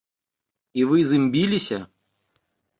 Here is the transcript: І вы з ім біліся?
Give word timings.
І 0.79 0.87
вы 0.93 0.97
з 1.11 1.21
ім 1.21 1.29
біліся? 1.37 1.79